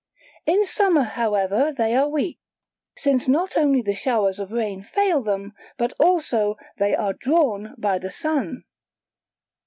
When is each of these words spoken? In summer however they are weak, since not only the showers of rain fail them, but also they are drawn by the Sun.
In 0.47 0.65
summer 0.65 1.03
however 1.03 1.71
they 1.77 1.93
are 1.95 2.09
weak, 2.09 2.39
since 2.97 3.27
not 3.27 3.55
only 3.55 3.83
the 3.83 3.93
showers 3.93 4.39
of 4.39 4.51
rain 4.51 4.81
fail 4.83 5.21
them, 5.21 5.53
but 5.77 5.93
also 5.99 6.55
they 6.79 6.95
are 6.95 7.13
drawn 7.13 7.75
by 7.77 7.99
the 7.99 8.09
Sun. 8.09 8.63